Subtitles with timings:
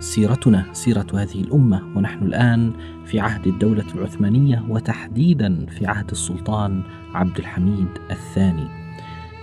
[0.00, 2.72] سيرتنا سيرة هذه الأمة ونحن الآن
[3.04, 6.82] في عهد الدولة العثمانية وتحديدا في عهد السلطان
[7.14, 8.68] عبد الحميد الثاني.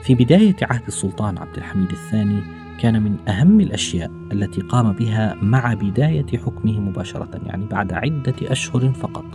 [0.03, 2.41] في بداية عهد السلطان عبد الحميد الثاني
[2.79, 8.93] كان من أهم الأشياء التي قام بها مع بداية حكمه مباشرة يعني بعد عدة أشهر
[8.93, 9.25] فقط.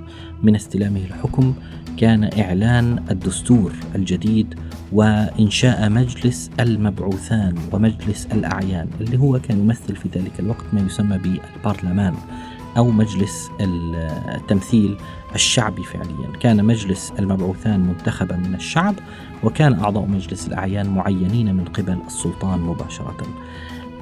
[0.43, 1.55] من استلامه الحكم
[1.97, 4.55] كان إعلان الدستور الجديد
[4.93, 12.15] وإنشاء مجلس المبعوثان ومجلس الأعيان اللي هو كان يمثل في ذلك الوقت ما يسمى بالبرلمان.
[12.77, 14.97] أو مجلس التمثيل
[15.35, 16.37] الشعبي فعليا.
[16.41, 18.95] كان مجلس المبعوثان منتخبا من الشعب
[19.45, 23.27] وكان أعضاء مجلس الأعيان معينين من قبل السلطان مباشرة.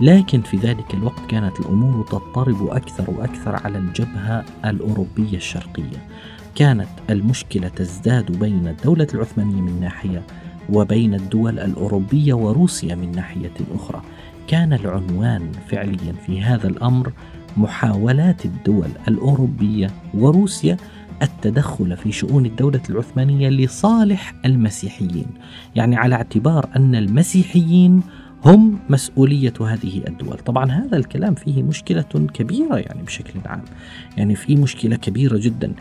[0.01, 6.07] لكن في ذلك الوقت كانت الأمور تضطرب أكثر وأكثر على الجبهة الأوروبية الشرقية.
[6.55, 10.23] كانت المشكلة تزداد بين الدولة العثمانية من ناحية
[10.73, 14.03] وبين الدول الأوروبية وروسيا من ناحية أخرى.
[14.49, 17.13] كان العنوان فعليا في هذا الأمر
[17.57, 20.77] محاولات الدول الأوروبية وروسيا
[21.23, 25.27] التدخل في شؤون الدولة العثمانية لصالح المسيحيين،
[25.77, 28.03] يعني على اعتبار أن المسيحيين
[28.45, 30.39] هم مسؤولية هذه الدول.
[30.39, 33.63] طبعا هذا الكلام فيه مشكلة كبيرة يعني بشكل عام.
[34.17, 35.73] يعني في مشكلة كبيرة جدا.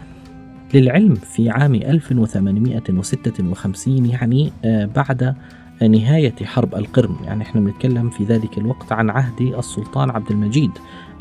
[0.74, 5.36] للعلم في عام 1856 يعني آه، بعد
[5.82, 10.72] نهاية حرب القرم يعني إحنا بنتكلم في ذلك الوقت عن عهد السلطان عبد المجيد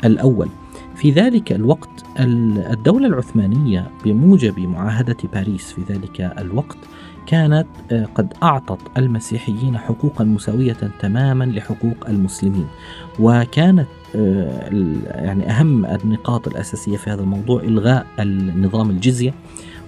[0.05, 0.49] الأول.
[0.95, 6.77] في ذلك الوقت الدولة العثمانية بموجب معاهدة باريس في ذلك الوقت
[7.27, 12.67] كانت آه، قد أعطت المسيحيين حقوقا مساوية تماما لحقوق المسلمين.
[13.19, 14.69] وكانت آه،
[15.05, 19.33] يعني أهم النقاط الأساسية في هذا الموضوع إلغاء النظام الجزية.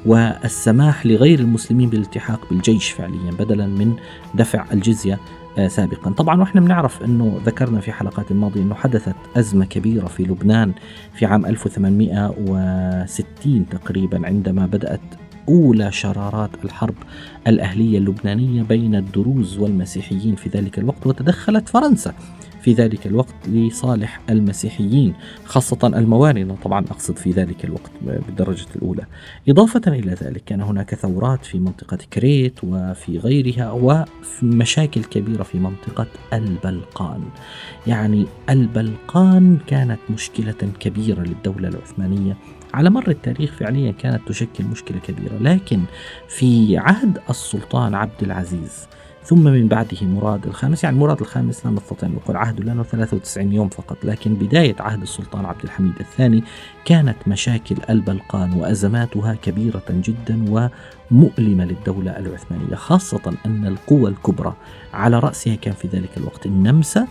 [0.06, 3.95] والسماح لغير المسلمين بالالتحاق بالجيش فعليا بدلا من
[4.35, 5.19] دفع الجزية
[5.57, 6.12] آه، سابقا.
[6.12, 10.73] طبعا وإحنا بنعرف إنه ذكرنا في حلقات الماضية إنه حدثت أزمة كبيرة في لبنان
[11.13, 15.01] في عام 1860 تقريبا عندما بدأت
[15.50, 16.95] أولى شرارات الحرب
[17.47, 22.13] الأهلية اللبنانية بين الدروز والمسيحيين في ذلك الوقت وتدخلت فرنسا.
[22.61, 25.13] في ذلك الوقت لصالح المسيحيين
[25.45, 29.05] خاصة الموارنة طبعا أقصد في ذلك الوقت بالدرجة الأولى.
[29.49, 33.72] إضافة إلى ذلك كان هناك ثورات في منطقة كريت وفي غيرها
[34.41, 37.22] ومشاكل كبيرة في منطقة البلقان.
[37.88, 42.38] يعني البلقان كانت مشكلة كبيرة للدولة العثمانية.
[42.73, 45.38] على مر التاريخ فعليا كانت تشكل مشكلة كبيرة.
[45.41, 45.79] لكن
[46.28, 48.88] في عهد السلطان عبد العزيز
[49.24, 50.84] ثم من بعده مراد الخامس.
[50.84, 55.02] يعني مراد الخامس لا نستطيع أن نقول عهده لأنه 93 يوم فقط لكن بداية عهد
[55.02, 56.44] السلطان عبد الحميد الثاني
[56.86, 64.54] كانت مشاكل البلقان وأزماتها كبيرة جدا ومؤلمة للدولة العثمانية خاصة أن القوى الكبرى
[64.94, 67.08] على رأسها كان في ذلك الوقت النمسا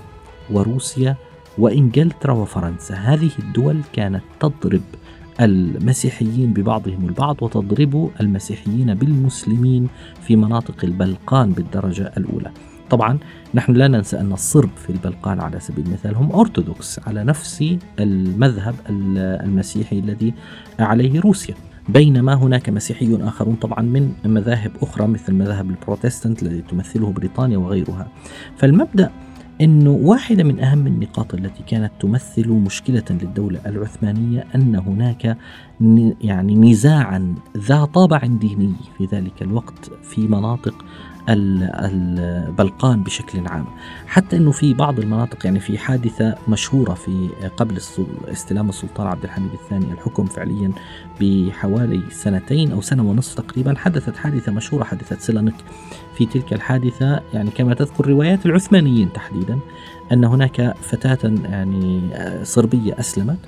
[0.51, 1.17] وروسيا
[1.59, 2.95] وإنجلترا وفرنسا.
[2.95, 4.83] هذه الدول كانت تضرب
[5.41, 9.89] المسيحيين ببعضهم البعض وتضرب المسيحيين بالمسلمين
[10.23, 12.51] في مناطق البلقان بالدرجة الأولى.
[12.91, 13.19] طبعا
[13.55, 18.75] نحن لا ننسى أن الصرب في البلقان على سبيل المثال هم أرثوذكس على نفس المذهب
[19.45, 20.35] المسيحي الذي
[20.79, 21.55] عليه روسيا.
[21.89, 28.09] بينما هناك مسيحيون آخرون طبعا من مذاهب أخرى مثل مذهب البروتستانت الذي تمثله بريطانيا وغيرها.
[28.57, 29.11] فالمبدأ
[29.61, 35.37] انه واحدة من أهم النقاط التي كانت تمثل مشكلة للدولة العثمانية أن هناك
[36.21, 40.85] يعني نزاعا ذا طابع ديني في ذلك الوقت في مناطق
[41.29, 43.65] البلقان بشكل عام.
[44.07, 47.77] حتى إنه في بعض المناطق يعني في حادثة مشهورة في قبل
[48.29, 50.73] استلام السلطان عبد الحميد الثاني الحكم فعليا
[51.21, 55.55] بحوالي سنتين أو سنة ونصف تقريبا حدثت حادثة مشهورة حادثه سيلانك
[56.15, 57.21] في تلك الحادثة.
[57.35, 59.59] يعني كما تذكر روايات العثمانيين تحديدا
[60.13, 62.01] أن هناك فتاة يعني
[62.43, 63.39] صربية أسلمت.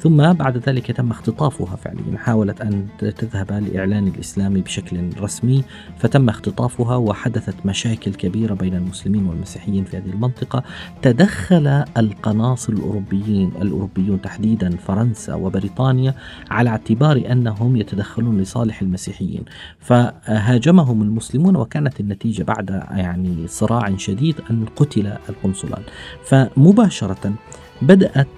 [0.00, 2.18] ثم بعد ذلك تم اختطافها فعليا.
[2.18, 5.64] حاولت أن تذهب لإعلان الإسلام بشكل رسمي
[5.98, 10.62] فتم اختطافها وحدثت مشاكل كبيرة بين المسلمين والمسيحيين في هذه المنطقة.
[11.02, 16.14] تدخل القناصل الأوروبيين الأوروبيون تحديدا فرنسا وبريطانيا
[16.50, 19.44] على اعتبار أنهم يتدخلون لصالح المسيحيين.
[19.80, 25.82] فهاجمهم المسلمون وكانت النتيجة بعد يعني صراع شديد أن قتل القنصلان.
[26.24, 27.32] فمباشرة
[27.82, 28.28] بدأت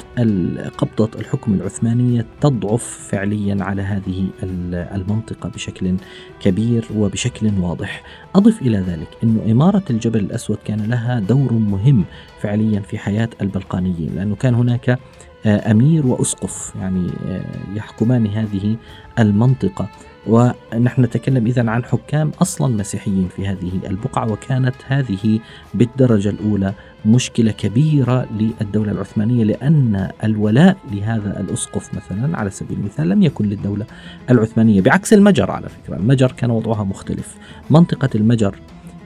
[0.78, 4.26] قبضة الحكم العثمانية تضعف فعليا على هذه
[4.72, 5.96] المنطقة بشكل
[6.40, 8.02] كبير وبشكل واضح.
[8.34, 12.04] أضف إلى ذلك أن إمارة الجبل الأسود كان لها دور مهم
[12.40, 14.98] فعليا في حياة البلقانيين لأنه كان هناك
[15.46, 17.44] أمير وأسقف يعني آه،
[17.74, 18.76] يحكمان هذه
[19.18, 19.88] المنطقة.
[20.26, 25.40] ونحن نتكلم إذا عن حكام أصلا مسيحيين في هذه البقعة وكانت هذه
[25.74, 26.74] بالدرجة الأولى
[27.06, 33.86] مشكلة كبيرة للدولة العثمانية لأن الولاء لهذا الأسقف مثلا على سبيل المثال لم يكن للدولة
[34.30, 35.96] العثمانية بعكس المجر على فكرة.
[35.96, 37.36] المجر كان وضعها مختلف.
[37.70, 38.54] منطقة المجر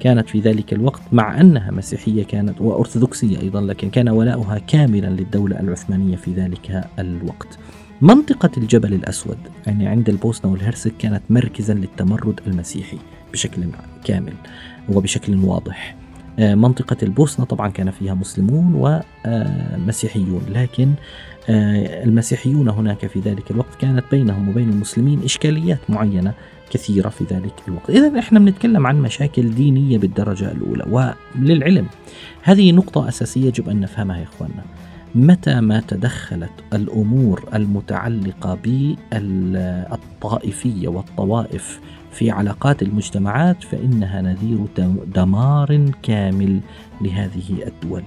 [0.01, 5.61] كانت في ذلك الوقت مع أنها مسيحية كانت وأرثوذكسية أيضا لكن كان ولاؤها كاملا للدولة
[5.61, 7.59] العثمانية في ذلك الوقت.
[8.01, 12.99] منطقة الجبل الأسود يعني عند البوسنة والهرسك كانت مركزا للتمرد المسيحي
[13.33, 13.63] بشكل
[14.05, 14.33] كامل
[14.89, 16.06] وبشكل واضح.
[16.39, 20.93] منطقة البوسنة طبعا كان فيها مسلمون ومسيحيون لكن
[21.49, 26.35] آه، المسيحيون هناك في ذلك الوقت كانت بينهم وبين المسلمين إشكاليات معينة
[26.71, 27.91] كثيرة في ذلك الوقت.
[27.91, 31.87] إذا إحنا بنتكلم عن مشاكل دينية بالدرجة الأولى وللعلم
[32.43, 34.65] هذه نقطة أساسية يجب أن نفهمها يا إخواننا.
[35.15, 38.59] متى ما تدخلت الأمور المتعلقة
[39.13, 41.81] بالطائفية والطوائف
[42.17, 44.59] في علاقات المجتمعات فإنها نذير
[45.15, 46.61] دمار كامل
[47.01, 48.03] لهذه الدول.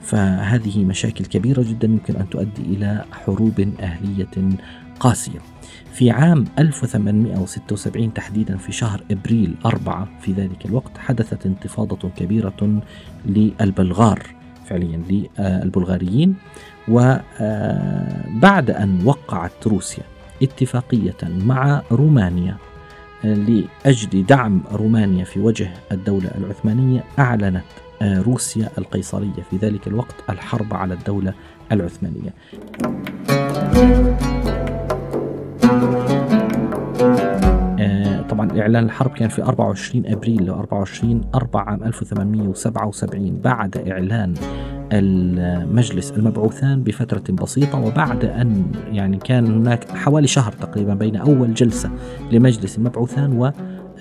[0.00, 4.56] فهذه مشاكل كبيرة جدا يمكن أن تؤدي إلى حروب أهلية
[5.00, 5.38] قاسية.
[5.92, 12.80] في عام 1876 تحديدا في شهر إبريل 4 في ذلك الوقت حدثت انتفاضة كبيرة
[13.26, 14.22] للبلغار
[14.66, 15.02] فعليا
[15.38, 16.34] للبلغاريين
[16.88, 20.04] وبعد أن وقعت روسيا
[20.42, 22.56] اتفاقية مع رومانيا
[23.24, 27.64] لأجل دعم رومانيا في وجه الدولة العثمانية أعلنت
[28.02, 31.34] روسيا القيصرية في ذلك الوقت الحرب على الدولة
[31.72, 32.34] العثمانية.
[38.28, 44.34] طبعا إعلان الحرب كان في 24 أبريل 24 4 عام 1877 بعد إعلان
[44.92, 51.90] المجلس المبعوثان بفترة بسيطة وبعد أن يعني كان هناك حوالي شهر تقريبا بين أول جلسة
[52.32, 53.52] لمجلس المبعوثان و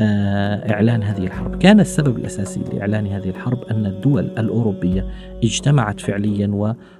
[0.01, 1.57] آه، إعلان هذه الحرب.
[1.57, 5.05] كان السبب الأساسي لإعلان هذه الحرب أن الدول الأوروبية
[5.43, 6.47] اجتمعت فعليا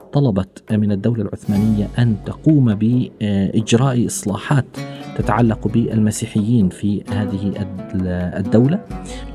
[0.10, 4.66] وطلبت من الدولة العثمانية أن تقوم بإجراء إصلاحات
[5.18, 7.68] تتعلق بالمسيحيين في هذه
[8.38, 8.80] الدولة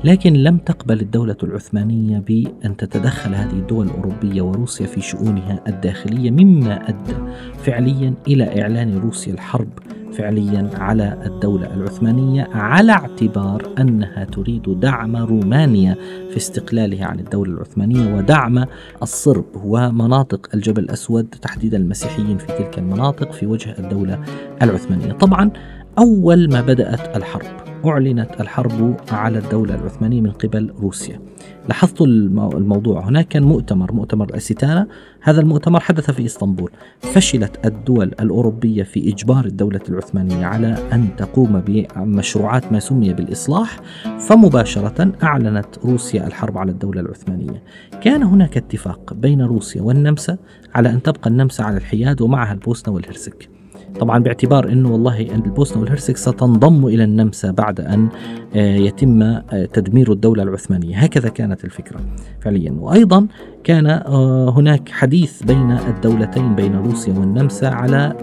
[0.03, 6.89] لكن لم تقبل الدولة العثمانية بأن تتدخل هذه الدول الأوروبية وروسيا في شؤونها الداخلية مما
[6.89, 7.15] أدى
[7.57, 9.69] فعليا إلى إعلان روسيا الحرب
[10.17, 15.95] فعليا على الدولة العثمانية على اعتبار أنها تريد دعم رومانيا
[16.29, 18.65] في استقلالها عن الدولة العثمانية ودعم
[19.01, 24.19] الصرب ومناطق الجبل الأسود تحديدا المسيحيين في تلك المناطق في وجه الدولة
[24.61, 25.11] العثمانية.
[25.11, 25.51] طبعا
[25.99, 31.21] أول ما بدأت الحرب أعلنت الحرب على الدولة العثمانية من قبل روسيا.
[31.67, 34.87] لاحظتوا الموضوع هناك كان مؤتمر مؤتمر أسيتانا
[35.21, 36.71] هذا المؤتمر حدث في إسطنبول.
[36.99, 43.79] فشلت الدول الأوروبية في إجبار الدولة العثمانية على أن تقوم بمشروعات ما سمي بالإصلاح
[44.19, 47.63] فمباشرة أعلنت روسيا الحرب على الدولة العثمانية.
[48.01, 50.37] كان هناك اتفاق بين روسيا والنمسا
[50.75, 53.54] على أن تبقى النمسا على الحياد ومعها البوسنة والهرسك.
[53.99, 58.07] طبعا باعتبار إنه والله البوسنة والهرسك ستنضم إلى النمسا بعد أن
[58.55, 61.99] آه، يتم آه، تدمير الدولة العثمانية، هكذا كانت الفكرة
[62.41, 63.27] فعليا، وأيضا
[63.65, 68.13] كان آه، هناك حديث بين الدولتين بين روسيا والنمسا على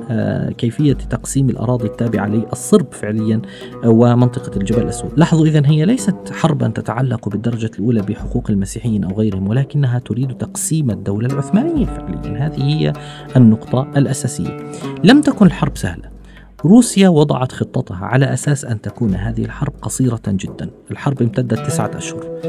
[0.58, 3.42] كيفية تقسيم الأراضي التابعة للصرب فعليا
[3.84, 9.48] ومنطقة الجبل الأسود، لاحظوا اذا هي ليست حربا تتعلق بالدرجة الأولى بحقوق المسيحيين أو غيرهم
[9.48, 12.92] ولكنها تريد تقسيم الدولة العثمانية فعليا، هذه هي
[13.36, 14.72] النقطة الأساسية.
[15.04, 16.21] لم تكن الحرب سهلة.
[16.64, 20.70] روسيا وضعت خطتها على أساس أن تكون هذه الحرب قصيرة جدا.
[20.90, 22.40] الحرب امتدت تسعة أشهر.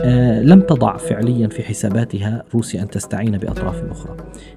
[0.00, 4.16] آه لم تضع فعليا في حساباتها روسيا أن تستعين بأطراف أخرى.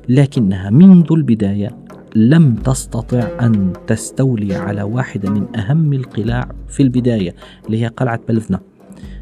[0.10, 1.78] لكنها منذ البداية
[2.16, 7.36] لم تستطع أن تستولي على واحدة من أهم القلاع في البداية
[7.66, 8.60] اللي هي قلعة بلفنا.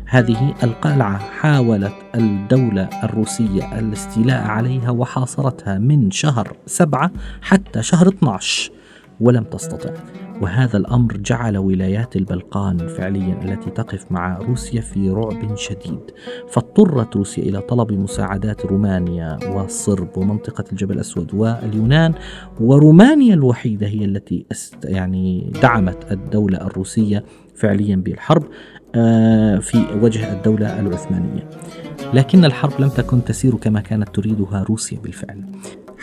[0.05, 7.11] هذه القلعة حاولت الدولة الروسية الاستيلاء عليها وحاصرتها من شهر سبعة
[7.41, 8.71] حتى شهر 12
[9.19, 9.93] ولم تستطع.
[10.41, 15.99] وهذا الأمر جعل ولايات البلقان فعليا التي تقف مع روسيا في رعب شديد.
[16.49, 22.13] فاضطرت روسيا إلى طلب مساعدات رومانيا والصرب ومنطقة الجبل الأسود واليونان.
[22.59, 24.45] ورومانيا الوحيدة هي التي
[24.83, 27.23] يعني دعمت الدولة الروسية
[27.55, 28.43] فعليا بالحرب
[28.95, 31.49] آه، في وجه الدولة العثمانية.
[32.13, 35.43] لكن الحرب لم تكن تسير كما كانت تريدها روسيا بالفعل.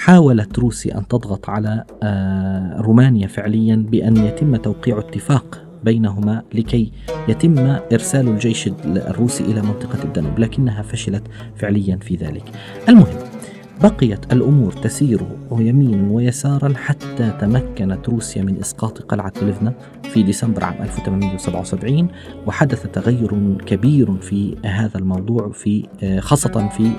[0.03, 6.93] حاولت روسيا أن تضغط على آه، رومانيا فعليا بأن يتم توقيع اتفاق بينهما لكي
[7.29, 7.59] يتم
[7.93, 11.23] إرسال الجيش الروسي إلى منطقة الدنوب لكنها فشلت
[11.57, 12.45] فعليا في ذلك.
[12.89, 13.32] المهم
[13.81, 15.21] بقيت الأمور تسير
[15.53, 22.09] يمينا ويسارا حتى تمكنت روسيا من إسقاط قلعة ليفنا في ديسمبر عام 1877
[22.47, 25.87] وحدث تغير كبير في هذا الموضوع في
[26.21, 26.91] خاصة في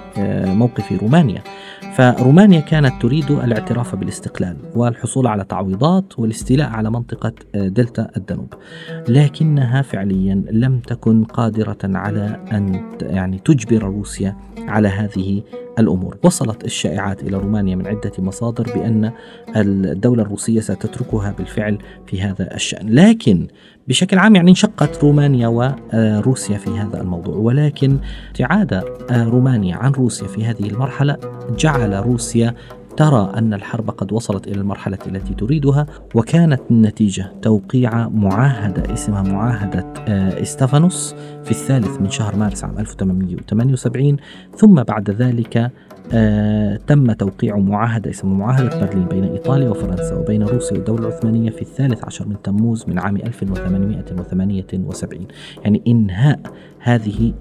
[0.54, 1.44] موقف رومانيا.
[1.94, 8.54] فرومانيا كانت تريد الاعتراف بالاستقلال والحصول على تعويضات والاستيلاء على منطقة دلتا الدنوب.
[9.08, 14.36] لكنها فعليا لم تكن قادرة على أن يعني تجبر روسيا
[14.68, 15.44] على هذه
[15.80, 19.12] الأمور، وصلت الشائعات إلى رومانيا من عدة مصادر بأن
[19.56, 21.78] الدولة الروسية ستتركها بالفعل
[22.08, 23.48] في هذا الشأن، لكن
[23.88, 27.98] بشكل عام يعني انشقت رومانيا وروسيا في هذا الموضوع، ولكن
[28.30, 31.18] ابتعاد رومانيا عن روسيا في هذه المرحلة
[31.58, 32.56] جعل روسيا
[32.98, 35.86] ترى أن الحرب قد وصلت إلى المرحلة التي تريدها
[36.16, 39.94] وكانت النتيجة توقيع معاهدة اسمها معاهدة
[40.42, 44.18] استفانوس في الثالث من شهر مارس عام 1878
[44.58, 45.72] ثم بعد ذلك
[46.14, 51.62] آه تم توقيع معاهدة اسمها معاهدة برلين بين إيطاليا وفرنسا وبين روسيا والدولة العثمانية في
[51.62, 55.28] الثالث عشر من تموز من عام 1878
[55.64, 56.40] يعني إنهاء
[56.80, 57.34] هذه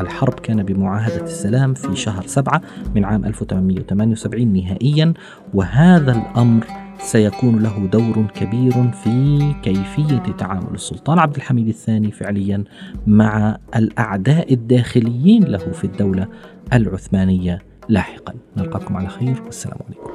[0.00, 2.60] الحرب كان بمعاهدة السلام في شهر سبعة
[2.94, 5.14] من عام 1878 نهائيا
[5.54, 6.64] وهذا الأمر
[6.98, 12.64] سيكون له دور كبير في كيفية تعامل السلطان عبد الحميد الثاني فعليا
[13.06, 16.28] مع الأعداء الداخليين له في الدولة
[16.72, 17.58] العثمانية.
[17.88, 18.34] لاحقا.
[18.56, 19.42] نلقاكم على خير.
[19.44, 20.10] والسلام عليكم.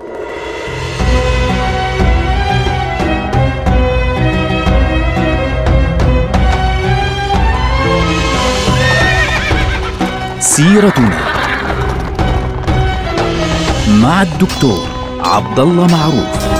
[10.40, 11.20] سيرتنا
[14.02, 14.88] مع الدكتور
[15.20, 16.59] عبد الله معروف.